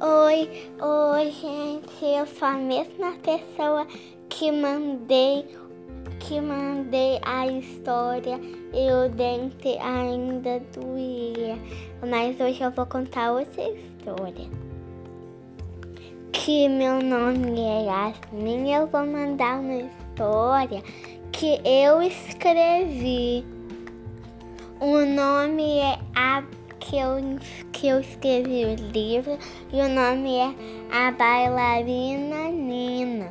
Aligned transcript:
Oi, 0.00 0.48
oi, 0.80 1.30
gente. 1.32 2.04
Eu 2.04 2.24
sou 2.24 2.46
a 2.46 2.52
mesma 2.52 3.14
pessoa 3.20 3.84
que 4.28 4.52
mandei 4.52 5.44
que 6.20 6.40
mandei 6.40 7.18
a 7.22 7.48
história 7.48 8.38
e 8.72 8.92
o 8.92 9.08
dente 9.08 9.76
ainda 9.80 10.62
doía. 10.72 11.58
Mas 12.08 12.38
hoje 12.38 12.62
eu 12.62 12.70
vou 12.70 12.86
contar 12.86 13.32
outra 13.32 13.60
história. 13.60 14.48
Que 16.30 16.68
meu 16.68 17.02
nome 17.02 17.60
é 17.60 17.86
Yasmin 17.86 18.72
eu 18.72 18.86
vou 18.86 19.04
mandar 19.04 19.58
uma 19.58 19.82
história 19.82 20.80
que 21.32 21.60
eu 21.64 22.00
escrevi. 22.00 23.44
O 24.80 25.04
nome 25.04 25.78
é 25.80 25.98
A 26.14 26.44
que 26.80 26.96
eu, 26.96 27.38
que 27.72 27.88
eu 27.88 28.00
escrevi 28.00 28.64
o 28.64 28.92
livro 28.92 29.38
e 29.72 29.80
o 29.80 29.88
nome 29.88 30.36
é 30.36 30.54
A 30.90 31.10
Bailarina 31.10 32.48
Nina. 32.50 33.28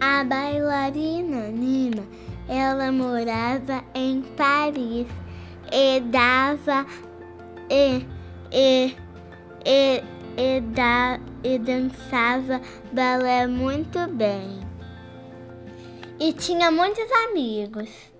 A 0.00 0.24
bailarina 0.24 1.48
Nina, 1.48 2.02
ela 2.48 2.92
morava 2.92 3.82
em 3.94 4.22
Paris 4.36 5.06
e 5.72 6.00
dava 6.00 6.86
e, 7.70 8.06
e, 8.52 8.94
e, 9.64 10.02
e, 10.36 10.60
da, 10.60 11.18
e 11.42 11.58
dançava 11.58 12.60
balé 12.92 13.46
muito 13.46 14.06
bem. 14.08 14.60
E 16.20 16.32
tinha 16.32 16.70
muitos 16.70 17.10
amigos. 17.30 18.15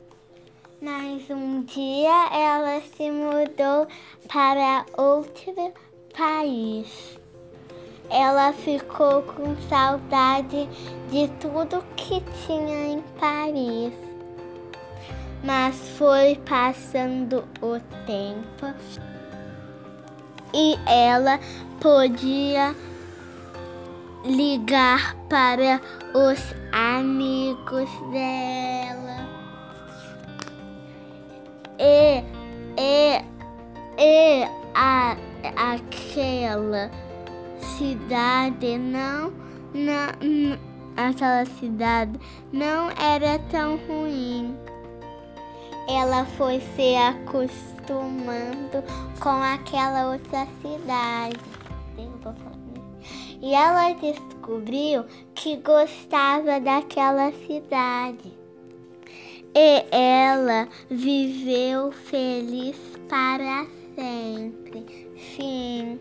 Mas 0.81 1.31
um 1.31 1.63
dia 1.63 2.29
ela 2.33 2.81
se 2.81 3.11
mudou 3.11 3.89
para 4.29 4.85
outro 4.97 5.73
país. 6.17 7.19
Ela 8.11 8.53
ficou 8.53 9.23
com 9.23 9.57
saudade 9.69 10.69
de 11.11 11.29
tudo 11.41 11.83
que 11.97 12.21
tinha 12.47 12.89
em 12.89 13.03
Paris. 13.19 13.95
Mas 15.43 15.77
foi 15.97 16.37
passando 16.45 17.45
o 17.63 17.81
tempo 18.05 18.75
e 20.53 20.79
ela 20.87 21.39
podia 21.81 22.75
ligar 24.25 25.15
para 25.29 25.81
os 26.15 26.55
amigos 26.73 27.89
dela. 28.11 29.46
E, 31.79 32.23
e, 32.79 33.23
e 33.99 34.49
a, 34.75 35.17
aquela 35.73 36.91
cidade 37.59 38.79
não, 38.79 39.33
não, 39.75 40.59
aquela 40.97 41.45
cidade 41.45 42.19
não 42.53 42.91
era 42.91 43.39
tão 43.51 43.77
ruim. 43.87 44.57
Ela 45.89 46.25
foi 46.25 46.61
se 46.75 46.97
acostumando 46.97 48.83
com 49.21 49.29
aquela 49.29 50.13
outra 50.13 50.47
cidade. 50.61 51.37
E 53.41 53.55
ela 53.55 53.93
descobriu 53.93 55.05
que 55.35 55.57
gostava 55.57 56.59
daquela 56.59 57.31
cidade. 57.47 58.46
E 59.59 59.87
ela 59.91 60.69
viveu 60.91 61.91
feliz 61.91 62.77
para 63.09 63.67
sempre. 63.95 65.09
Fim. 65.17 65.99